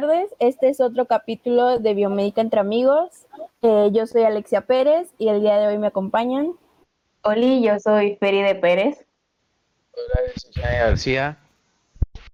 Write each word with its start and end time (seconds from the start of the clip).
tardes. 0.00 0.34
Este 0.40 0.70
es 0.70 0.80
otro 0.80 1.06
capítulo 1.06 1.78
de 1.78 1.94
Biomédica 1.94 2.40
entre 2.40 2.58
amigos. 2.58 3.26
Eh, 3.62 3.90
yo 3.92 4.08
soy 4.08 4.24
Alexia 4.24 4.62
Pérez 4.62 5.08
y 5.18 5.28
el 5.28 5.40
día 5.40 5.56
de 5.56 5.68
hoy 5.68 5.78
me 5.78 5.86
acompañan. 5.86 6.54
Oli, 7.22 7.62
yo 7.62 7.78
soy 7.78 8.16
Feride 8.16 8.56
Pérez. 8.56 9.06
Hola, 9.92 10.26
yo 10.26 10.32
soy 10.34 10.52
Jaime 10.62 10.78
García. 10.78 11.38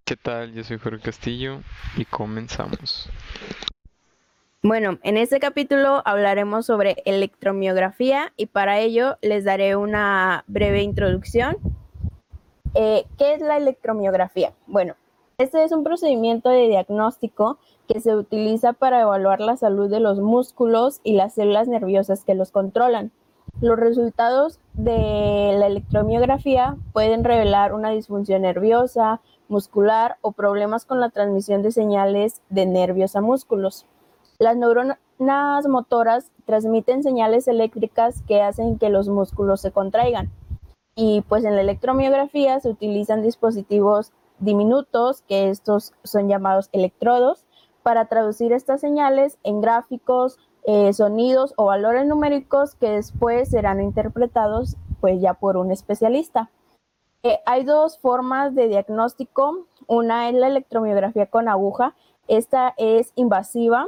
¿Qué 0.05 0.17
tal? 0.17 0.55
Yo 0.55 0.65
soy 0.65 0.79
Jorge 0.79 1.03
Castillo 1.03 1.61
y 1.99 2.07
comenzamos. 2.07 3.11
Bueno, 4.63 4.99
en 5.03 5.19
este 5.19 5.39
capítulo 5.39 6.01
hablaremos 6.07 6.65
sobre 6.65 7.03
electromiografía 7.05 8.33
y 8.39 8.47
para 8.47 8.79
ello 8.79 9.19
les 9.21 9.45
daré 9.45 9.77
una 9.77 10.45
breve 10.47 10.83
introducción. 10.83 11.59
Eh, 12.75 13.05
¿Qué 13.19 13.35
es 13.35 13.43
la 13.43 13.59
electromiografía? 13.59 14.55
Bueno, 14.67 14.97
este 15.41 15.65
es 15.65 15.73
un 15.73 15.85
procedimiento 15.85 16.51
de 16.51 16.69
diagnóstico 16.69 17.57
que 17.89 18.01
se 18.01 18.15
utiliza 18.15 18.75
para 18.75 19.01
evaluar 19.01 19.41
la 19.41 19.57
salud 19.57 19.89
de 19.89 19.99
los 19.99 20.21
músculos 20.21 21.01
y 21.03 21.15
las 21.15 21.33
células 21.33 21.67
nerviosas 21.67 22.25
que 22.25 22.35
los 22.35 22.51
controlan. 22.51 23.11
Los 23.63 23.79
resultados 23.79 24.61
de 24.75 25.55
la 25.59 25.67
electromiografía 25.67 26.77
pueden 26.93 27.25
revelar 27.25 27.73
una 27.73 27.89
disfunción 27.89 28.43
nerviosa, 28.43 29.23
muscular 29.49 30.19
o 30.21 30.33
problemas 30.33 30.85
con 30.85 31.01
la 31.01 31.09
transmisión 31.09 31.63
de 31.63 31.73
señales 31.73 32.43
de 32.51 32.67
nervios 32.67 33.17
a 33.17 33.23
músculos. 33.23 33.87
Las 34.39 34.59
neuronas 34.59 34.99
motoras 35.69 36.31
transmiten 36.45 37.03
señales 37.03 37.49
eléctricas 37.49 38.23
que 38.29 38.43
hacen 38.43 38.79
que 38.79 38.91
los 38.91 39.09
músculos 39.09 39.63
se 39.63 39.73
contraigan. 39.73 40.31
Y 40.95 41.23
pues 41.23 41.45
en 41.45 41.55
la 41.55 41.63
electromiografía 41.63 42.61
se 42.61 42.69
utilizan 42.69 43.23
dispositivos 43.23 44.13
diminutos, 44.41 45.23
que 45.23 45.51
estos 45.51 45.93
son 46.03 46.29
llamados 46.29 46.69
electrodos, 46.73 47.47
para 47.83 48.07
traducir 48.07 48.53
estas 48.53 48.81
señales 48.81 49.39
en 49.43 49.61
gráficos, 49.61 50.39
eh, 50.65 50.93
sonidos 50.93 51.55
o 51.57 51.67
valores 51.67 52.07
numéricos 52.07 52.75
que 52.75 52.91
después 52.91 53.49
serán 53.49 53.81
interpretados 53.81 54.77
pues 55.01 55.21
ya 55.21 55.35
por 55.35 55.57
un 55.57 55.71
especialista. 55.71 56.51
Eh, 57.23 57.39
hay 57.47 57.65
dos 57.65 57.99
formas 57.99 58.55
de 58.55 58.69
diagnóstico. 58.69 59.67
Una 59.87 60.29
es 60.29 60.35
la 60.35 60.49
electromiografía 60.49 61.27
con 61.27 61.49
aguja. 61.49 61.95
Esta 62.29 62.75
es 62.77 63.13
invasiva, 63.17 63.87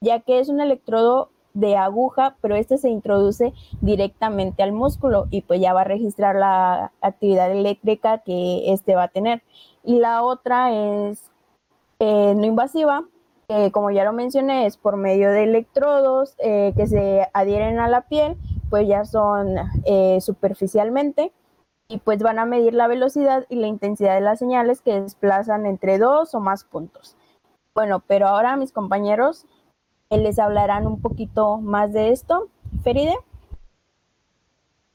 ya 0.00 0.20
que 0.20 0.40
es 0.40 0.48
un 0.48 0.60
electrodo 0.60 1.30
de 1.54 1.76
aguja, 1.76 2.36
pero 2.40 2.56
este 2.56 2.78
se 2.78 2.90
introduce 2.90 3.54
directamente 3.80 4.62
al 4.62 4.72
músculo 4.72 5.26
y 5.30 5.42
pues 5.42 5.60
ya 5.60 5.72
va 5.72 5.82
a 5.82 5.84
registrar 5.84 6.34
la 6.36 6.92
actividad 7.00 7.50
eléctrica 7.50 8.18
que 8.18 8.72
este 8.72 8.94
va 8.94 9.04
a 9.04 9.08
tener 9.08 9.42
y 9.84 9.98
la 9.98 10.22
otra 10.22 10.72
es 10.72 11.30
eh, 12.00 12.34
no 12.34 12.44
invasiva, 12.44 13.04
como 13.72 13.90
ya 13.90 14.04
lo 14.04 14.12
mencioné 14.12 14.66
es 14.66 14.76
por 14.76 14.96
medio 14.96 15.30
de 15.30 15.44
electrodos 15.44 16.34
eh, 16.38 16.72
que 16.76 16.86
se 16.86 17.28
adhieren 17.32 17.78
a 17.78 17.88
la 17.88 18.02
piel, 18.02 18.36
pues 18.70 18.88
ya 18.88 19.04
son 19.04 19.54
eh, 19.84 20.20
superficialmente 20.20 21.32
y 21.88 21.98
pues 21.98 22.18
van 22.18 22.38
a 22.38 22.46
medir 22.46 22.74
la 22.74 22.88
velocidad 22.88 23.44
y 23.48 23.56
la 23.56 23.66
intensidad 23.66 24.14
de 24.14 24.20
las 24.20 24.38
señales 24.38 24.80
que 24.80 25.00
desplazan 25.00 25.66
entre 25.66 25.98
dos 25.98 26.34
o 26.34 26.40
más 26.40 26.64
puntos. 26.64 27.16
Bueno, 27.74 28.02
pero 28.06 28.28
ahora 28.28 28.56
mis 28.56 28.72
compañeros 28.72 29.46
les 30.10 30.38
hablarán 30.38 30.86
un 30.86 31.00
poquito 31.00 31.58
más 31.58 31.92
de 31.92 32.10
esto. 32.10 32.48
Feride. 32.82 33.14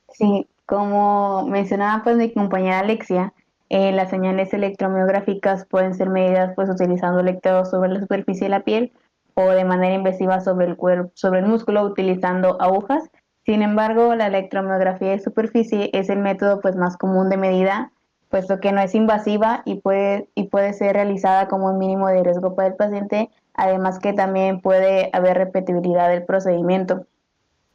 Sí, 0.10 0.48
como 0.66 1.46
mencionaba 1.48 2.04
pues 2.04 2.18
mi 2.18 2.32
compañera 2.34 2.80
Alexia, 2.80 3.34
eh, 3.70 3.92
las 3.92 4.10
señales 4.10 4.54
electromiográficas 4.54 5.66
pueden 5.66 5.94
ser 5.94 6.10
medidas 6.10 6.54
pues 6.56 6.70
utilizando 6.70 7.20
electrodos 7.20 7.70
sobre 7.70 7.90
la 7.90 8.00
superficie 8.00 8.46
de 8.46 8.50
la 8.50 8.62
piel 8.62 8.92
o 9.36 9.50
de 9.52 9.64
manera 9.64 9.96
invasiva 9.96 10.42
sobre 10.42 10.66
el 10.66 10.76
cuerpo, 10.76 11.12
sobre 11.14 11.40
el 11.40 11.46
músculo 11.46 11.84
utilizando 11.84 12.60
agujas. 12.62 13.10
Sin 13.46 13.62
embargo, 13.62 14.14
la 14.16 14.28
electromiografía 14.28 15.12
de 15.12 15.20
superficie 15.20 15.90
es 15.94 16.10
el 16.10 16.20
método 16.20 16.62
pues 16.62 16.76
más 16.76 16.98
común 16.98 17.30
de 17.30 17.38
medida, 17.38 17.92
puesto 18.30 18.60
que 18.60 18.72
no 18.72 18.82
es 18.82 18.94
invasiva 18.96 19.62
y 19.66 19.82
puede, 19.82 20.30
y 20.36 20.46
puede 20.50 20.74
ser 20.74 20.94
realizada 20.94 21.48
como 21.48 21.68
un 21.68 21.78
mínimo 21.78 22.08
de 22.08 22.24
riesgo 22.24 22.56
para 22.56 22.68
el 22.70 22.76
paciente, 22.76 23.30
además 23.60 24.00
que 24.00 24.14
también 24.14 24.62
puede 24.62 25.10
haber 25.12 25.38
repetibilidad 25.38 26.08
del 26.08 26.24
procedimiento. 26.24 27.06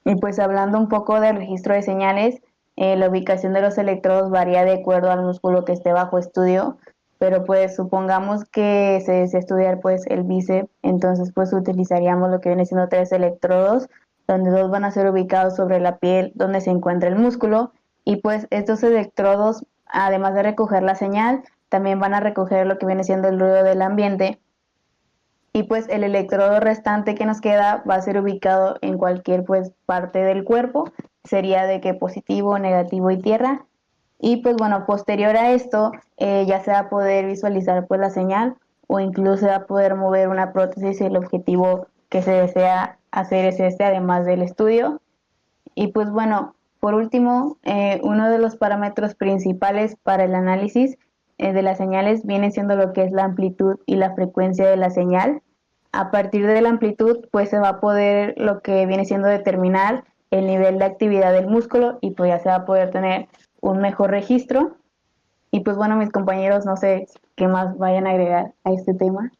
Y 0.06 0.16
pues 0.16 0.38
hablando 0.38 0.78
un 0.78 0.88
poco 0.88 1.20
del 1.20 1.36
registro 1.36 1.74
de 1.74 1.82
señales, 1.82 2.40
eh, 2.76 2.96
la 2.96 3.10
ubicación 3.10 3.52
de 3.52 3.60
los 3.60 3.76
electrodos 3.76 4.30
varía 4.30 4.64
de 4.64 4.74
acuerdo 4.74 5.10
al 5.10 5.22
músculo 5.22 5.66
que 5.66 5.72
esté 5.72 5.92
bajo 5.92 6.18
estudio, 6.18 6.78
pero 7.18 7.44
pues 7.44 7.76
supongamos 7.76 8.46
que 8.46 9.02
se 9.04 9.12
desea 9.12 9.40
estudiar 9.40 9.80
pues 9.80 10.06
el 10.06 10.22
bíceps, 10.22 10.70
entonces 10.82 11.32
pues 11.34 11.52
utilizaríamos 11.52 12.30
lo 12.30 12.40
que 12.40 12.48
viene 12.48 12.64
siendo 12.64 12.88
tres 12.88 13.12
electrodos, 13.12 13.88
donde 14.26 14.50
dos 14.50 14.70
van 14.70 14.84
a 14.84 14.90
ser 14.90 15.06
ubicados 15.10 15.54
sobre 15.54 15.80
la 15.80 15.98
piel 15.98 16.32
donde 16.34 16.62
se 16.62 16.70
encuentra 16.70 17.10
el 17.10 17.16
músculo 17.16 17.72
y 18.06 18.16
pues 18.16 18.46
estos 18.48 18.82
electrodos, 18.82 19.66
además 19.84 20.34
de 20.34 20.44
recoger 20.44 20.82
la 20.82 20.94
señal, 20.94 21.42
también 21.68 22.00
van 22.00 22.14
a 22.14 22.20
recoger 22.20 22.66
lo 22.66 22.78
que 22.78 22.86
viene 22.86 23.04
siendo 23.04 23.28
el 23.28 23.38
ruido 23.38 23.62
del 23.62 23.82
ambiente 23.82 24.40
y 25.56 25.62
pues 25.62 25.88
el 25.88 26.02
electrodo 26.02 26.58
restante 26.58 27.14
que 27.14 27.26
nos 27.26 27.40
queda 27.40 27.84
va 27.88 27.94
a 27.94 28.02
ser 28.02 28.18
ubicado 28.18 28.76
en 28.80 28.98
cualquier 28.98 29.44
pues 29.44 29.70
parte 29.86 30.18
del 30.18 30.42
cuerpo 30.42 30.90
sería 31.22 31.64
de 31.64 31.80
que 31.80 31.94
positivo, 31.94 32.58
negativo 32.58 33.12
y 33.12 33.18
tierra. 33.18 33.64
Y 34.18 34.38
pues 34.38 34.56
bueno, 34.56 34.84
posterior 34.84 35.36
a 35.36 35.52
esto 35.52 35.92
eh, 36.16 36.44
ya 36.48 36.60
se 36.60 36.72
va 36.72 36.80
a 36.80 36.88
poder 36.90 37.26
visualizar 37.26 37.86
pues 37.86 38.00
la 38.00 38.10
señal 38.10 38.56
o 38.88 38.98
incluso 38.98 39.36
se 39.36 39.46
va 39.46 39.56
a 39.56 39.66
poder 39.66 39.94
mover 39.94 40.28
una 40.28 40.52
prótesis 40.52 41.00
el 41.00 41.16
objetivo 41.16 41.86
que 42.08 42.20
se 42.20 42.32
desea 42.32 42.98
hacer 43.12 43.44
es 43.44 43.60
este 43.60 43.84
además 43.84 44.26
del 44.26 44.42
estudio. 44.42 45.00
Y 45.76 45.88
pues 45.88 46.10
bueno, 46.10 46.56
por 46.80 46.94
último, 46.94 47.58
eh, 47.62 48.00
uno 48.02 48.28
de 48.28 48.38
los 48.38 48.56
parámetros 48.56 49.14
principales 49.14 49.96
para 50.02 50.24
el 50.24 50.34
análisis 50.34 50.98
de 51.38 51.62
las 51.62 51.78
señales 51.78 52.24
viene 52.24 52.50
siendo 52.50 52.76
lo 52.76 52.92
que 52.92 53.02
es 53.02 53.12
la 53.12 53.24
amplitud 53.24 53.78
y 53.86 53.96
la 53.96 54.14
frecuencia 54.14 54.68
de 54.68 54.76
la 54.76 54.90
señal. 54.90 55.42
A 55.92 56.10
partir 56.10 56.46
de 56.46 56.60
la 56.60 56.70
amplitud, 56.70 57.26
pues 57.30 57.50
se 57.50 57.58
va 57.58 57.68
a 57.68 57.80
poder 57.80 58.34
lo 58.36 58.60
que 58.60 58.86
viene 58.86 59.04
siendo 59.04 59.28
determinar 59.28 60.04
el 60.30 60.46
nivel 60.46 60.78
de 60.78 60.84
actividad 60.84 61.32
del 61.32 61.46
músculo 61.46 61.98
y 62.00 62.12
pues 62.12 62.28
ya 62.28 62.38
se 62.40 62.48
va 62.48 62.56
a 62.56 62.64
poder 62.64 62.90
tener 62.90 63.28
un 63.60 63.80
mejor 63.80 64.10
registro. 64.10 64.76
Y 65.50 65.60
pues 65.60 65.76
bueno, 65.76 65.96
mis 65.96 66.10
compañeros, 66.10 66.66
no 66.66 66.76
sé 66.76 67.06
qué 67.36 67.46
más 67.46 67.78
vayan 67.78 68.06
a 68.06 68.10
agregar 68.10 68.52
a 68.64 68.72
este 68.72 68.94
tema. 68.94 69.30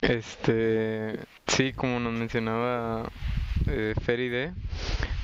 Este, 0.00 1.18
sí, 1.46 1.72
como 1.72 1.98
nos 1.98 2.12
mencionaba 2.12 3.10
eh, 3.66 3.94
Feride, 4.00 4.52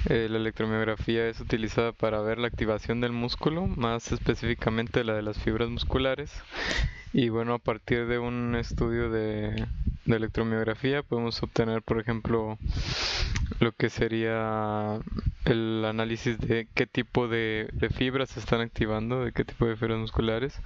eh, 0.09 0.29
la 0.31 0.39
electromiografía 0.39 1.29
es 1.29 1.41
utilizada 1.41 1.93
para 1.93 2.21
ver 2.21 2.39
la 2.39 2.49
activación 2.49 3.01
del 3.01 3.13
músculo, 3.13 3.67
más 3.67 4.13
específicamente 4.13 5.05
la 5.05 5.15
de 5.15 5.23
las 5.23 5.39
fibras 5.39 5.69
musculares. 5.69 6.33
Y 7.13 7.29
bueno, 7.29 7.55
a 7.55 7.59
partir 7.59 8.07
de 8.07 8.19
un 8.19 8.55
estudio 8.55 9.11
de, 9.11 9.67
de 10.05 10.17
electromiografía 10.17 11.03
podemos 11.03 11.43
obtener, 11.43 11.83
por 11.83 12.01
ejemplo, 12.01 12.59
lo 13.61 13.73
que 13.73 13.91
sería 13.91 14.99
el 15.45 15.85
análisis 15.85 16.39
de 16.39 16.69
qué 16.75 16.87
tipo 16.87 17.29
de, 17.29 17.69
fibras 17.95 18.31
se 18.31 18.41
están 18.41 18.61
activando, 18.61 19.25
de 19.25 19.33
qué 19.33 19.45
tipo 19.45 19.67
de 19.67 19.77
fibras 19.77 19.99
musculares. 19.99 20.61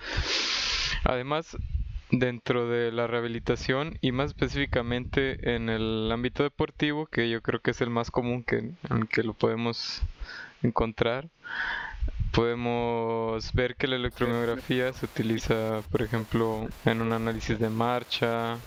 Además, 1.04 1.56
dentro 2.10 2.68
de 2.68 2.92
la 2.92 3.06
rehabilitación 3.06 3.98
y 4.00 4.12
más 4.12 4.28
específicamente 4.28 5.54
en 5.54 5.68
el 5.68 6.10
ámbito 6.12 6.42
deportivo, 6.42 7.06
que 7.06 7.28
yo 7.30 7.42
creo 7.42 7.60
que 7.60 7.72
es 7.72 7.80
el 7.80 7.90
más 7.90 8.10
común 8.10 8.44
que, 8.44 8.72
en 8.90 9.06
que 9.08 9.22
lo 9.22 9.34
podemos 9.34 10.02
encontrar, 10.62 11.28
podemos 12.32 13.52
ver 13.52 13.76
que 13.76 13.86
la 13.86 13.96
electromiografía 13.96 14.92
se 14.92 15.06
utiliza, 15.06 15.82
por 15.90 16.02
ejemplo, 16.02 16.68
en 16.84 17.00
un 17.00 17.12
análisis 17.12 17.58
de 17.58 17.70
marcha, 17.70 18.58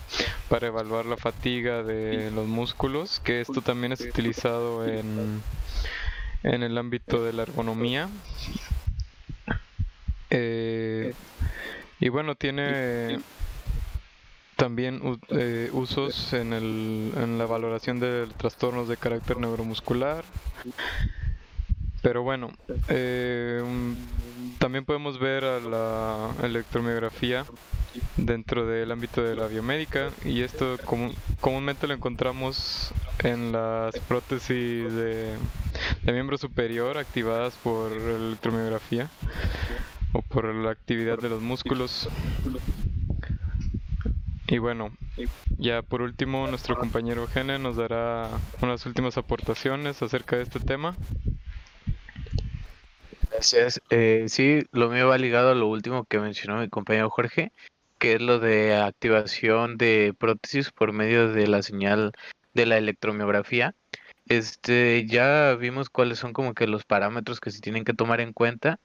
para 0.48 0.68
evaluar 0.68 1.04
la 1.04 1.16
fatiga 1.16 1.82
de 1.82 2.30
los 2.30 2.46
músculos, 2.46 3.20
que 3.20 3.40
esto 3.40 3.60
también 3.60 3.92
es 3.92 4.00
utilizado 4.00 4.86
en, 4.86 5.42
en 6.42 6.62
el 6.62 6.78
ámbito 6.78 7.22
de 7.22 7.32
la 7.34 7.42
ergonomía. 7.42 8.08
Eh, 10.30 11.14
y 12.00 12.08
bueno, 12.08 12.34
tiene 12.34 13.18
también 14.56 15.00
eh, 15.28 15.70
usos 15.72 16.32
en, 16.32 16.52
el, 16.52 17.12
en 17.16 17.38
la 17.38 17.46
valoración 17.46 18.00
de 18.00 18.26
trastornos 18.36 18.88
de 18.88 18.96
carácter 18.96 19.38
neuromuscular. 19.38 20.24
Pero 22.02 22.22
bueno, 22.22 22.50
eh, 22.88 23.62
también 24.58 24.84
podemos 24.84 25.18
ver 25.18 25.44
a 25.44 25.60
la 25.60 26.30
electromiografía 26.42 27.44
dentro 28.16 28.66
del 28.66 28.90
ámbito 28.90 29.22
de 29.22 29.36
la 29.36 29.46
biomédica 29.46 30.10
y 30.24 30.42
esto 30.42 30.76
comúnmente 31.40 31.86
lo 31.86 31.94
encontramos 31.94 32.92
en 33.20 33.52
las 33.52 33.98
prótesis 34.00 34.92
de, 34.92 35.36
miembro 36.04 36.36
superior 36.36 36.98
activadas 36.98 37.54
por 37.62 37.92
electromiografía 37.92 39.08
o 40.12 40.22
por 40.22 40.54
la 40.54 40.70
actividad 40.70 41.18
de 41.18 41.28
los 41.28 41.42
músculos. 41.42 42.08
y 44.46 44.58
bueno, 44.58 44.90
ya 45.58 45.82
por 45.82 46.02
último 46.02 46.46
nuestro 46.46 46.76
compañero 46.76 47.26
Gene 47.26 47.58
nos 47.58 47.76
dará 47.76 48.30
unas 48.60 48.84
últimas 48.86 49.18
aportaciones 49.18 50.02
acerca 50.02 50.36
de 50.36 50.42
este 50.44 50.60
tema. 50.60 50.96
Gracias. 53.30 53.80
Eh, 53.90 54.24
sí, 54.28 54.62
lo 54.72 54.88
mío 54.88 55.08
va 55.08 55.18
ligado 55.18 55.50
a 55.50 55.54
lo 55.54 55.68
último 55.68 56.04
que 56.04 56.18
mencionó 56.18 56.60
mi 56.60 56.68
compañero 56.68 57.10
Jorge, 57.10 57.52
que 57.98 58.14
es 58.14 58.22
lo 58.22 58.38
de 58.38 58.74
activación 58.74 59.76
de 59.76 60.14
prótesis 60.18 60.70
por 60.70 60.92
medio 60.92 61.30
de 61.30 61.46
la 61.46 61.62
señal 61.62 62.12
de 62.54 62.66
la 62.66 62.78
electromiografía. 62.78 63.74
Este, 64.26 65.06
ya 65.06 65.54
vimos 65.54 65.88
cuáles 65.88 66.18
son 66.18 66.32
como 66.32 66.52
que 66.52 66.66
los 66.66 66.84
parámetros 66.84 67.40
que 67.40 67.50
se 67.50 67.60
tienen 67.60 67.84
que 67.84 67.94
tomar 67.94 68.20
en 68.20 68.32
cuenta 68.32 68.78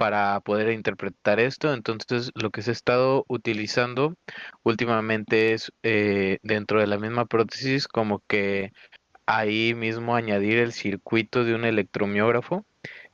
para 0.00 0.40
poder 0.40 0.72
interpretar 0.72 1.40
esto. 1.40 1.74
Entonces, 1.74 2.30
lo 2.34 2.48
que 2.50 2.62
se 2.62 2.70
ha 2.70 2.72
estado 2.72 3.26
utilizando 3.28 4.16
últimamente 4.62 5.52
es 5.52 5.72
eh, 5.82 6.38
dentro 6.42 6.80
de 6.80 6.86
la 6.86 6.96
misma 6.96 7.26
prótesis 7.26 7.86
como 7.86 8.20
que 8.26 8.72
ahí 9.26 9.74
mismo 9.74 10.16
añadir 10.16 10.56
el 10.56 10.72
circuito 10.72 11.44
de 11.44 11.54
un 11.54 11.66
electromiógrafo. 11.66 12.64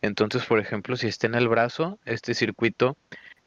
Entonces, 0.00 0.44
por 0.47 0.61
ejemplo, 0.61 0.94
si 0.94 1.09
está 1.09 1.27
en 1.27 1.35
el 1.35 1.49
brazo, 1.49 1.99
este 2.05 2.35
circuito 2.35 2.97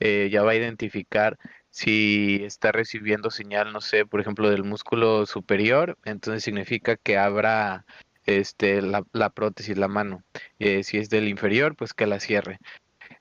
eh, 0.02 0.28
ya 0.30 0.44
va 0.44 0.52
a 0.52 0.56
identificar 0.56 1.38
si 1.70 2.42
está 2.44 2.74
recibiendo 2.74 3.32
señal, 3.32 3.72
no 3.72 3.80
sé, 3.80 4.06
por 4.06 4.20
ejemplo, 4.20 4.50
del 4.50 4.66
músculo 4.66 5.26
superior, 5.26 5.98
entonces 6.04 6.44
significa 6.44 6.98
que 6.98 7.18
habrá 7.18 7.86
este, 8.26 8.82
la, 8.82 9.06
la 9.14 9.30
prótesis, 9.30 9.78
la 9.78 9.88
mano. 9.88 10.24
Eh, 10.60 10.84
si 10.84 10.98
es 10.98 11.10
del 11.10 11.30
inferior, 11.30 11.78
pues 11.78 11.94
que 11.94 12.06
la 12.06 12.20
cierre. 12.20 12.60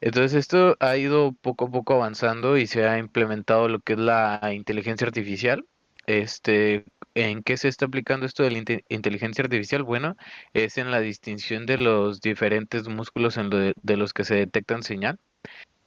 Entonces 0.00 0.34
esto 0.34 0.76
ha 0.80 0.96
ido 0.96 1.32
poco 1.32 1.66
a 1.66 1.70
poco 1.70 1.94
avanzando 1.94 2.56
y 2.56 2.66
se 2.66 2.86
ha 2.86 2.98
implementado 2.98 3.68
lo 3.68 3.80
que 3.80 3.94
es 3.94 3.98
la 3.98 4.40
inteligencia 4.54 5.06
artificial. 5.06 5.64
Este, 6.06 6.86
¿en 7.14 7.42
qué 7.42 7.56
se 7.56 7.68
está 7.68 7.86
aplicando 7.86 8.24
esto 8.24 8.42
de 8.42 8.50
la 8.50 8.64
inteligencia 8.88 9.44
artificial? 9.44 9.82
Bueno, 9.82 10.16
es 10.54 10.78
en 10.78 10.90
la 10.90 11.00
distinción 11.00 11.66
de 11.66 11.78
los 11.78 12.20
diferentes 12.20 12.88
músculos 12.88 13.36
en 13.36 13.50
de, 13.50 13.96
los 13.96 14.12
que 14.14 14.24
se 14.24 14.36
detectan 14.36 14.82
señal. 14.82 15.18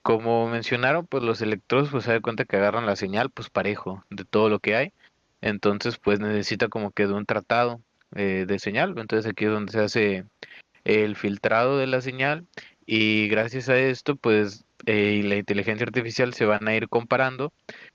Como 0.03 0.47
mencionaron, 0.47 1.07
pues 1.07 1.23
los 1.23 1.41
electrodos 1.41 1.89
pues 1.89 2.03
se 2.05 2.11
da 2.11 2.21
cuenta 2.21 2.45
que 2.45 2.57
agarran 2.57 2.85
la 2.85 2.95
señal 2.95 3.29
pues 3.31 3.49
parejo 3.49 4.03
de 4.09 4.25
todo 4.25 4.49
lo 4.49 4.59
que 4.59 4.75
hay. 4.75 4.93
Entonces 5.41 5.97
pues 5.97 6.19
necesita 6.19 6.67
como 6.69 6.91
que 6.91 7.07
de 7.07 7.13
un 7.13 7.25
tratado 7.25 7.81
eh, 8.15 8.45
de 8.47 8.59
señal. 8.59 8.95
Entonces 8.97 9.29
aquí 9.31 9.45
es 9.45 9.51
donde 9.51 9.71
se 9.71 9.79
hace 9.79 10.25
el 10.83 11.15
filtrado 11.15 11.77
de 11.77 11.87
la 11.87 12.01
señal 12.01 12.47
y 12.93 13.29
gracias 13.29 13.69
a 13.69 13.77
esto 13.79 14.17
pues 14.17 14.65
eh, 14.85 15.21
la 15.23 15.37
inteligencia 15.37 15.85
artificial 15.85 16.33
se 16.33 16.43
van 16.43 16.67
a 16.67 16.75
ir 16.75 16.89
comparando 16.89 17.53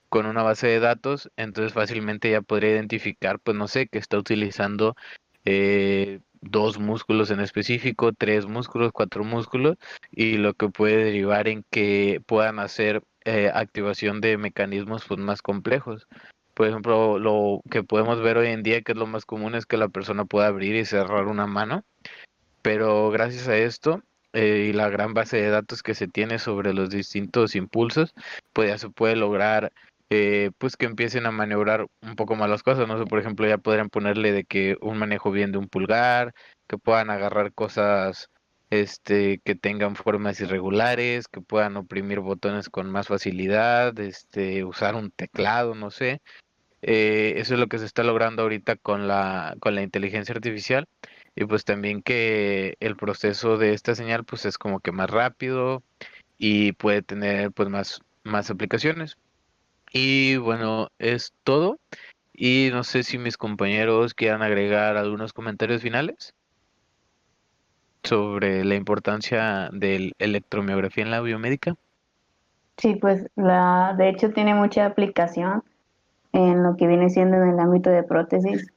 con 0.09 0.25
una 0.25 0.43
base 0.43 0.69
de 0.69 0.81
datos. 0.81 1.31
Entonces 1.37 1.75
fácilmente 1.75 2.31
ya 2.31 2.41
podría 2.41 2.71
identificar 2.71 3.39
pues 3.39 3.59
no 3.59 3.69
sé 3.69 3.89
que 3.89 3.99
está 3.99 4.17
utilizando 4.17 4.97
eh, 5.45 6.21
dos 6.41 6.79
músculos 6.79 7.31
en 7.31 7.41
específico, 7.41 8.15
tres 8.15 8.47
músculos, 8.47 8.91
cuatro 8.91 9.23
músculos, 9.23 9.77
y 10.13 10.39
lo 10.39 10.55
que 10.55 10.71
puede 10.71 11.05
derivar 11.05 11.47
en 11.47 11.63
que 11.71 12.23
puedan 12.25 12.59
hacer 12.59 13.03
eh, 13.27 13.51
activación 13.53 14.23
de 14.23 14.39
mecanismos 14.39 15.05
pues, 15.07 15.21
más 15.21 15.43
complejos. 15.43 16.09
Por 16.55 16.69
ejemplo, 16.69 17.19
lo 17.19 17.61
que 17.71 17.83
podemos 17.83 18.23
ver 18.23 18.39
hoy 18.39 18.49
en 18.49 18.63
día, 18.63 18.81
que 18.81 18.93
es 18.93 18.99
lo 18.99 19.07
más 19.07 19.27
común, 19.27 19.57
es 19.57 19.67
que 19.67 19.77
la 19.77 19.91
persona 19.91 20.25
pueda 20.25 20.47
abrir 20.47 20.75
y 20.75 20.87
cerrar 20.87 21.27
una 21.27 21.47
mano, 21.47 21.85
pero 22.63 23.11
gracias 23.11 23.47
a 23.49 23.59
esto 23.59 24.03
eh, 24.37 24.69
y 24.69 24.73
la 24.75 24.91
gran 24.91 25.15
base 25.15 25.39
de 25.39 25.49
datos 25.49 25.83
que 25.83 25.95
se 25.95 26.09
tiene 26.09 26.39
sobre 26.39 26.75
los 26.75 26.91
distintos 26.91 27.57
impulsos, 27.57 28.13
pues 28.53 28.69
ya 28.69 28.77
se 28.77 28.91
puede 28.91 29.17
lograr 29.17 29.73
eh, 30.11 30.51
pues 30.59 30.77
que 30.77 30.85
empiecen 30.85 31.25
a 31.25 31.31
maniobrar 31.31 31.87
un 32.03 32.17
poco 32.17 32.37
más 32.37 32.51
las 32.51 32.63
cosas, 32.63 32.87
no 32.87 32.99
sé, 32.99 33.07
por 33.07 33.19
ejemplo, 33.19 33.49
ya 33.49 33.57
podrían 33.57 33.89
ponerle 33.89 34.33
de 34.33 34.45
que 34.45 34.77
un 34.83 34.99
manejo 34.99 35.31
bien 35.31 35.53
de 35.53 35.59
un 35.59 35.69
pulgar, 35.69 36.35
que 36.69 36.77
puedan 36.77 37.09
agarrar 37.09 37.55
cosas 37.55 38.29
este 38.69 39.41
que 39.43 39.55
tengan 39.55 39.97
formas 39.97 40.39
irregulares, 40.41 41.29
que 41.29 41.41
puedan 41.41 41.79
oprimir 41.79 42.21
botones 42.21 42.69
con 42.69 42.91
más 42.91 43.09
facilidad, 43.09 43.99
este 43.99 44.65
usar 44.65 44.97
un 44.97 45.11
teclado, 45.13 45.75
no 45.75 45.91
sé. 45.91 46.21
Eh, 46.83 47.35
eso 47.39 47.55
es 47.55 47.61
lo 47.61 47.69
que 47.69 47.79
se 47.79 47.87
está 47.87 48.03
logrando 48.03 48.43
ahorita 48.43 48.77
con 48.77 49.09
la 49.09 49.57
con 49.61 49.75
la 49.75 49.83
inteligencia 49.83 50.35
artificial 50.35 50.87
y 51.37 51.45
pues 51.45 51.65
también 51.65 52.03
que 52.03 52.77
el 52.81 52.97
proceso 52.97 53.59
de 53.59 53.75
esta 53.75 53.95
señal 53.95 54.25
pues 54.25 54.47
es 54.47 54.59
como 54.59 54.81
que 54.81 54.91
más 54.91 55.11
rápido 55.11 55.83
y 56.39 56.73
puede 56.73 57.03
tener 57.03 57.53
pues 57.53 57.69
más 57.69 58.01
más 58.25 58.51
aplicaciones. 58.51 59.17
Y 59.93 60.37
bueno, 60.37 60.89
es 60.99 61.33
todo. 61.45 61.79
Y 62.33 62.71
no 62.73 62.85
sé 62.85 63.03
si 63.03 63.19
mis 63.19 63.37
compañeros 63.37 64.15
quieran 64.15 64.43
agregar 64.43 64.97
algunos 64.97 65.33
comentarios 65.33 65.83
finales 65.83 66.35
sobre 68.03 68.65
la 68.65 68.75
importancia 68.75 69.71
de 69.73 70.13
electromiografía 70.19 71.05
en 71.05 71.11
la 71.11 71.21
biomédica. 71.21 71.77
Sí, 72.77 72.95
pues 72.95 73.27
la, 73.37 73.95
de 73.97 74.11
hecho 74.11 74.33
tiene 74.33 74.55
mucha 74.55 74.85
aplicación 74.85 75.65
en 76.33 76.63
lo 76.63 76.77
que 76.77 76.87
viene 76.87 77.09
siendo 77.09 77.37
en 77.39 77.51
el 77.51 77.59
ámbito 77.59 77.91
de 77.91 78.03
prótesis. 78.03 78.71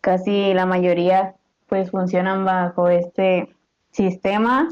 Casi 0.00 0.54
la 0.54 0.64
mayoría 0.64 1.34
pues 1.72 1.90
funcionan 1.90 2.44
bajo 2.44 2.88
este 2.88 3.48
sistema 3.92 4.68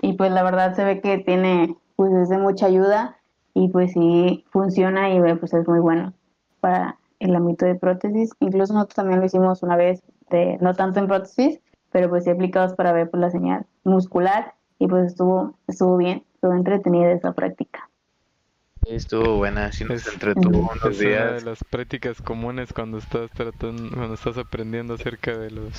y 0.00 0.14
pues 0.14 0.32
la 0.32 0.42
verdad 0.42 0.74
se 0.74 0.82
ve 0.82 1.02
que 1.02 1.18
tiene 1.18 1.76
pues 1.94 2.10
es 2.14 2.30
de 2.30 2.38
mucha 2.38 2.64
ayuda 2.64 3.18
y 3.52 3.68
pues 3.68 3.92
sí 3.92 4.46
funciona 4.50 5.10
y 5.10 5.20
pues 5.36 5.52
es 5.52 5.68
muy 5.68 5.80
bueno 5.80 6.14
para 6.60 6.96
el 7.20 7.36
ámbito 7.36 7.66
de 7.66 7.74
prótesis. 7.74 8.30
Incluso 8.40 8.72
nosotros 8.72 8.94
también 8.94 9.20
lo 9.20 9.26
hicimos 9.26 9.62
una 9.62 9.76
vez, 9.76 10.02
de, 10.30 10.56
no 10.62 10.72
tanto 10.72 11.00
en 11.00 11.06
prótesis, 11.06 11.60
pero 11.92 12.08
pues 12.08 12.24
sí 12.24 12.30
aplicados 12.30 12.72
para 12.72 12.92
ver 12.92 13.10
pues, 13.10 13.20
la 13.20 13.28
señal 13.28 13.66
muscular 13.84 14.54
y 14.78 14.86
pues 14.86 15.08
estuvo, 15.08 15.52
estuvo 15.66 15.98
bien, 15.98 16.24
estuvo 16.32 16.54
entretenida 16.54 17.12
esa 17.12 17.32
práctica. 17.32 17.87
Estuvo 18.84 19.36
buena, 19.36 19.70
sí 19.72 19.84
nos 19.84 20.06
entretuvo 20.12 20.70
unos 20.82 20.94
es 20.94 20.98
días. 20.98 21.22
una 21.22 21.32
de 21.34 21.40
las 21.42 21.64
prácticas 21.64 22.20
comunes 22.22 22.72
cuando 22.72 22.98
estás 22.98 23.30
tratando, 23.32 23.90
cuando 23.94 24.14
estás 24.14 24.38
aprendiendo 24.38 24.94
acerca 24.94 25.36
de 25.36 25.50
los 25.50 25.74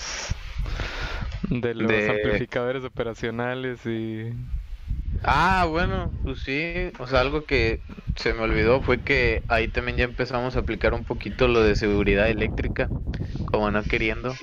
de 1.49 1.73
los 1.73 1.89
De- 1.89 2.09
amplificadores 2.09 2.83
operacionales 2.83 3.85
y 3.85 4.31
Ah, 5.23 5.65
bueno, 5.69 6.13
pues 6.23 6.41
sí, 6.43 6.91
o 6.97 7.05
sea, 7.07 7.21
algo 7.21 7.45
que 7.45 7.83
se 8.15 8.33
me 8.33 8.41
olvidó 8.41 8.81
fue 8.81 9.01
que 9.01 9.43
ahí 9.49 9.67
también 9.67 9.97
ya 9.97 10.05
empezamos 10.05 10.55
a 10.55 10.59
aplicar 10.59 10.93
un 10.93 11.03
poquito 11.03 11.47
lo 11.47 11.61
de 11.61 11.75
seguridad 11.75 12.29
eléctrica, 12.29 12.89
como 13.45 13.69
no 13.71 13.83
queriendo, 13.83 14.33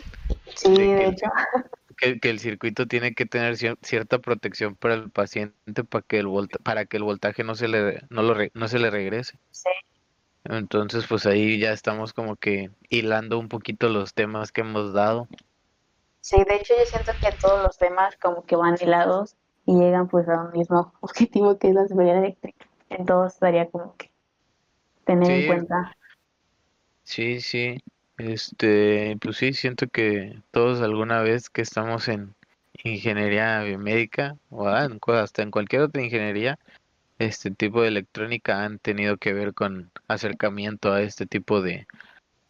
Sí, 0.54 0.68
de 0.76 0.96
que- 0.98 1.04
hecho. 1.08 1.26
que, 1.96 2.18
que 2.20 2.30
el 2.30 2.38
circuito 2.40 2.86
tiene 2.86 3.14
que 3.14 3.26
tener 3.26 3.54
cier- 3.56 3.78
cierta 3.82 4.18
protección 4.20 4.76
para 4.76 4.94
el 4.94 5.10
paciente 5.10 5.84
para 5.84 6.02
que 6.06 6.18
el 6.18 6.26
volta- 6.26 6.58
para 6.60 6.86
que 6.86 6.96
el 6.98 7.02
voltaje 7.04 7.44
no 7.44 7.54
se 7.54 7.68
le 7.68 8.02
no 8.10 8.22
lo 8.22 8.34
re- 8.34 8.50
no 8.54 8.68
se 8.68 8.78
le 8.78 8.90
regrese. 8.90 9.38
Sí. 9.50 9.70
Entonces, 10.44 11.06
pues 11.06 11.26
ahí 11.26 11.58
ya 11.58 11.72
estamos 11.72 12.12
como 12.14 12.36
que 12.36 12.70
hilando 12.88 13.38
un 13.38 13.48
poquito 13.48 13.88
los 13.88 14.14
temas 14.14 14.50
que 14.52 14.62
hemos 14.62 14.92
dado. 14.94 15.28
Sí, 16.20 16.36
de 16.44 16.56
hecho 16.56 16.74
yo 16.78 16.84
siento 16.84 17.12
que 17.20 17.32
todos 17.32 17.62
los 17.62 17.78
temas 17.78 18.16
como 18.18 18.44
que 18.44 18.56
van 18.56 18.76
hilados 18.80 19.36
y 19.64 19.76
llegan 19.78 20.08
pues 20.08 20.28
a 20.28 20.42
un 20.42 20.52
mismo 20.52 20.92
objetivo 21.00 21.58
que 21.58 21.68
es 21.68 21.74
la 21.74 21.86
seguridad 21.86 22.18
eléctrica. 22.18 22.66
Entonces 22.90 23.34
estaría 23.34 23.70
como 23.70 23.96
que 23.96 24.10
tener 25.06 25.30
en 25.32 25.46
cuenta. 25.46 25.96
Sí, 27.04 27.40
sí. 27.40 27.78
Este, 28.18 29.16
pues 29.20 29.36
sí, 29.36 29.52
siento 29.52 29.88
que 29.88 30.38
todos 30.50 30.80
alguna 30.80 31.20
vez 31.20 31.50
que 31.50 31.60
estamos 31.62 32.08
en 32.08 32.34
ingeniería 32.82 33.62
biomédica 33.62 34.36
o 34.50 34.68
ah, 34.68 34.88
hasta 35.20 35.42
en 35.42 35.50
cualquier 35.50 35.82
otra 35.82 36.02
ingeniería, 36.02 36.58
este 37.18 37.50
tipo 37.50 37.82
de 37.82 37.88
electrónica 37.88 38.64
han 38.64 38.78
tenido 38.78 39.16
que 39.16 39.32
ver 39.32 39.54
con 39.54 39.90
acercamiento 40.08 40.92
a 40.92 41.02
este 41.02 41.26
tipo 41.26 41.60
de 41.60 41.86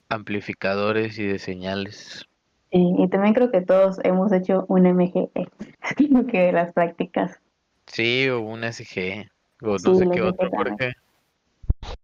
amplificadores 0.09 1.19
y 1.19 1.27
de 1.27 1.39
señales. 1.39 2.27
Sí, 2.73 2.95
y 2.99 3.09
también 3.09 3.35
creo 3.35 3.51
que 3.51 3.61
todos 3.61 3.99
hemos 4.05 4.33
hecho 4.33 4.67
un 4.69 4.87
MGE, 4.87 5.31
como 5.97 6.27
que 6.27 6.53
las 6.53 6.73
prácticas. 6.73 7.41
Sí, 7.87 8.29
o 8.29 8.41
un 8.41 8.65
SG, 8.65 9.29
o 9.63 9.69
no 9.69 9.79
Sí, 9.79 9.97
sé 9.97 10.09
qué 10.13 10.21
SG 10.21 10.29
otro, 10.29 10.51
también. 10.51 10.95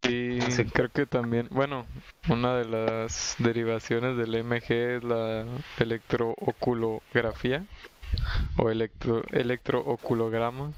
Sí. 0.05 0.38
creo 0.73 0.88
que 0.91 1.07
también, 1.07 1.49
bueno, 1.50 1.87
una 2.29 2.57
de 2.57 2.64
las 2.64 3.37
derivaciones 3.38 4.17
del 4.17 4.35
MG 4.35 4.73
es 4.97 5.05
la 5.05 5.45
electrooculografía 5.79 7.64
o 8.57 8.71
electro, 8.71 9.23
electrooculograma, 9.31 10.73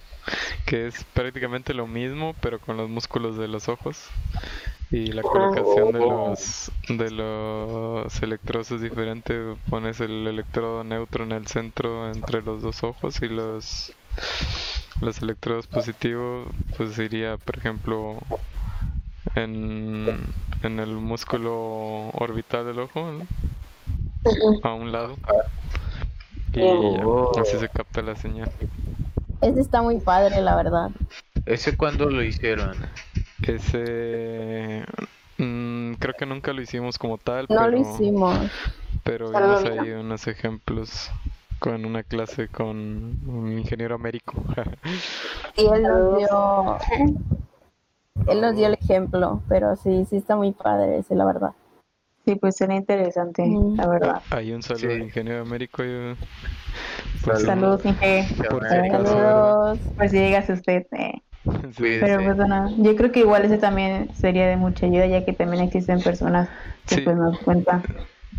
que 0.66 0.86
es 0.86 1.04
prácticamente 1.04 1.74
lo 1.74 1.86
mismo, 1.86 2.34
pero 2.40 2.58
con 2.60 2.76
los 2.76 2.88
músculos 2.88 3.36
de 3.36 3.48
los 3.48 3.68
ojos. 3.68 4.08
Y 4.90 5.06
la 5.08 5.22
colocación 5.22 5.92
de 5.92 6.00
los, 6.00 6.70
de 6.88 7.10
los 7.10 8.22
electrodos 8.22 8.70
es 8.70 8.80
diferente. 8.80 9.56
Pones 9.68 10.00
el 10.00 10.26
electrodo 10.26 10.84
neutro 10.84 11.24
en 11.24 11.32
el 11.32 11.46
centro 11.46 12.10
entre 12.10 12.42
los 12.42 12.62
dos 12.62 12.84
ojos 12.84 13.20
y 13.22 13.28
los, 13.28 13.92
los 15.00 15.20
electrodos 15.22 15.66
positivos, 15.66 16.48
pues 16.76 16.96
iría, 16.98 17.38
por 17.38 17.58
ejemplo, 17.58 18.18
en, 19.34 20.06
en 20.62 20.80
el 20.80 20.94
músculo 20.96 22.08
orbital 22.10 22.66
del 22.66 22.78
ojo, 22.80 23.10
¿no? 23.12 23.26
a 24.62 24.72
un 24.74 24.90
lado. 24.92 25.16
Y 26.52 26.60
ya, 26.60 26.66
Oh. 27.06 27.32
así 27.40 27.58
se 27.58 27.68
capta 27.68 28.00
la 28.02 28.14
señal. 28.16 28.50
Ese 29.40 29.60
está 29.60 29.82
muy 29.82 29.98
padre, 29.98 30.40
la 30.40 30.56
verdad. 30.56 30.90
¿Ese 31.46 31.76
cuándo 31.76 32.08
lo 32.08 32.22
hicieron? 32.22 32.74
Ese 33.42 34.84
mm, 35.38 35.94
creo 35.94 36.14
que 36.14 36.24
nunca 36.26 36.52
lo 36.52 36.62
hicimos 36.62 36.96
como 36.98 37.18
tal, 37.18 37.46
No 37.50 37.56
pero, 37.56 37.68
lo 37.70 37.78
hicimos. 37.78 38.38
pero 39.02 39.28
vimos 39.30 39.62
vi, 39.62 39.68
ahí 39.70 39.90
unos 39.90 40.26
ejemplos 40.26 41.10
con 41.58 41.84
una 41.84 42.02
clase 42.02 42.48
con 42.48 42.76
un 43.26 43.52
ingeniero 43.58 43.94
américo. 43.96 44.42
Y 45.56 45.66
él 45.66 45.82
nos 45.82 46.18
dio, 46.18 46.78
él 48.26 48.40
nos 48.40 48.56
dio 48.56 48.66
el 48.66 48.74
ejemplo, 48.74 49.42
pero 49.48 49.76
sí, 49.76 50.06
sí 50.08 50.16
está 50.16 50.36
muy 50.36 50.52
padre 50.52 50.98
ese, 50.98 51.14
la 51.14 51.24
verdad. 51.24 51.50
Sí, 52.24 52.36
pues 52.36 52.56
suena 52.56 52.74
interesante, 52.74 53.42
Mm. 53.44 53.76
la 53.76 53.86
verdad. 53.86 54.22
Hay 54.30 54.52
un 54.52 54.62
saludo 54.62 54.88
Sí. 54.88 54.94
al 54.96 55.02
ingeniero 55.02 55.42
américo. 55.42 55.82
yo- 55.84 56.14
Saludos. 57.20 57.42
Saludos, 57.44 57.86
Inge, 57.86 58.26
Por 58.50 58.62
si 58.64 58.90
Saludos. 58.90 59.78
por 59.96 60.08
si 60.08 60.16
llegas 60.16 60.48
usted. 60.50 60.86
eh. 60.92 61.12
Sí. 61.76 61.98
Pero 62.00 62.22
pues 62.22 62.36
bueno, 62.36 62.70
yo 62.78 62.96
creo 62.96 63.12
que 63.12 63.20
igual 63.20 63.44
ese 63.44 63.58
también 63.58 64.14
sería 64.14 64.46
de 64.46 64.56
mucha 64.56 64.86
ayuda, 64.86 65.06
ya 65.06 65.24
que 65.24 65.32
también 65.34 65.62
existen 65.62 66.00
personas 66.02 66.48
que 66.86 66.96
Sí. 66.96 67.00
pues 67.02 67.16
nos 67.16 67.38
cuentan 67.40 67.82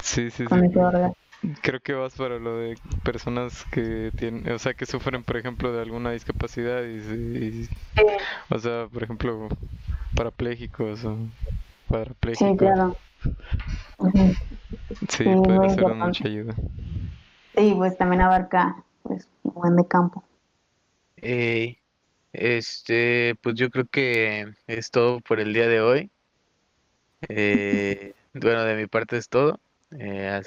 Sí, 0.02 0.30
sí, 0.32 0.44
con 0.46 0.60
sí. 0.62 0.68
ese 0.68 0.80
órgano. 0.84 1.15
Creo 1.62 1.80
que 1.80 1.94
vas 1.94 2.16
para 2.16 2.40
lo 2.40 2.58
de 2.58 2.78
personas 3.04 3.66
que 3.72 4.12
tienen, 4.16 4.52
o 4.52 4.60
sea, 4.60 4.74
que 4.74 4.86
sufren, 4.86 5.24
por 5.24 5.38
ejemplo, 5.38 5.72
de 5.72 5.82
alguna 5.82 6.12
discapacidad 6.12 6.84
y, 6.84 6.98
y- 7.64 7.70
o 8.50 8.60
sea, 8.60 8.88
por 8.92 9.04
ejemplo, 9.04 9.50
parapléjicos 10.16 11.04
o 11.06 11.18
Sí, 11.18 11.90
parapléjicos. 11.90 12.58
claro. 12.58 12.98
Ujú. 13.98 14.38
Sí, 14.90 15.08
Sí, 15.10 15.24
puede 15.44 15.60
muy 15.60 15.70
ser 15.70 15.86
de 15.86 15.94
mucha 15.94 16.28
ayuda. 16.28 16.56
Sí, 17.56 17.74
pues 17.76 17.98
también 17.98 18.22
abarca 18.22 18.84
pues 19.04 19.28
un 19.44 19.54
buen 19.54 19.76
de 19.76 19.88
campo. 19.88 20.24
Ey, 21.18 21.78
este, 22.34 23.36
pues 23.42 23.56
yo 23.56 23.70
creo 23.70 23.88
que 23.88 24.48
es 24.68 24.92
todo 24.92 25.22
por 25.22 25.40
el 25.40 25.54
día 25.54 25.68
de 25.68 25.82
hoy. 25.82 26.12
Eh, 27.30 28.14
bueno, 28.34 28.64
de 28.64 28.76
mi 28.76 28.88
parte 28.88 29.18
es 29.18 29.30
todo. 29.30 29.60
Eh, 30.00 30.42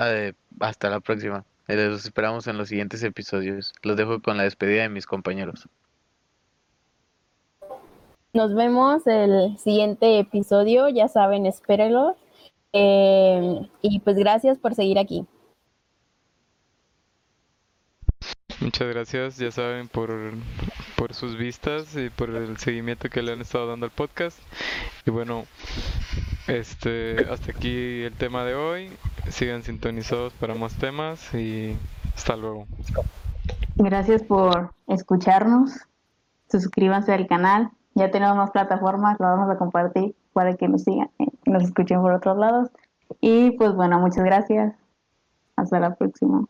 eh, 0.00 0.34
hasta 0.60 0.90
la 0.90 1.00
próxima. 1.00 1.44
Eh, 1.68 1.76
Los 1.76 2.04
esperamos 2.04 2.46
en 2.46 2.58
los 2.58 2.68
siguientes 2.68 3.02
episodios. 3.02 3.72
Los 3.82 3.96
dejo 3.96 4.20
con 4.22 4.36
la 4.36 4.44
despedida 4.44 4.82
de 4.82 4.88
mis 4.88 5.06
compañeros. 5.06 5.68
Nos 8.32 8.54
vemos 8.54 9.06
el 9.06 9.58
siguiente 9.58 10.18
episodio, 10.18 10.88
ya 10.88 11.08
saben, 11.08 11.46
espérenlo. 11.46 12.16
Eh, 12.72 13.68
y 13.82 14.00
pues 14.00 14.16
gracias 14.16 14.58
por 14.58 14.74
seguir 14.74 14.98
aquí. 14.98 15.26
Muchas 18.60 18.88
gracias, 18.88 19.38
ya 19.38 19.50
saben, 19.50 19.88
por, 19.88 20.10
por 20.96 21.14
sus 21.14 21.38
vistas 21.38 21.96
y 21.96 22.10
por 22.10 22.30
el 22.30 22.56
seguimiento 22.58 23.08
que 23.08 23.22
le 23.22 23.32
han 23.32 23.40
estado 23.40 23.68
dando 23.68 23.86
al 23.86 23.92
podcast. 23.92 24.38
Y 25.06 25.10
bueno, 25.10 25.46
este, 26.48 27.26
hasta 27.30 27.52
aquí 27.52 28.02
el 28.02 28.14
tema 28.14 28.44
de 28.44 28.54
hoy. 28.54 28.90
Sigan 29.30 29.62
sintonizados 29.62 30.32
para 30.34 30.54
más 30.54 30.74
temas 30.74 31.34
y 31.34 31.76
hasta 32.14 32.36
luego. 32.36 32.66
Gracias 33.76 34.22
por 34.22 34.72
escucharnos. 34.86 35.72
Suscríbanse 36.50 37.12
al 37.12 37.26
canal. 37.26 37.70
Ya 37.94 38.10
tenemos 38.10 38.36
más 38.36 38.50
plataformas, 38.50 39.18
las 39.18 39.36
vamos 39.36 39.50
a 39.50 39.58
compartir 39.58 40.14
para 40.32 40.54
que 40.54 40.68
nos 40.68 40.84
sigan, 40.84 41.10
eh, 41.18 41.26
que 41.44 41.50
nos 41.50 41.64
escuchen 41.64 42.00
por 42.00 42.12
otros 42.12 42.36
lados. 42.38 42.70
Y 43.20 43.52
pues 43.52 43.74
bueno, 43.74 43.98
muchas 43.98 44.24
gracias. 44.24 44.74
Hasta 45.56 45.80
la 45.80 45.94
próxima. 45.94 46.44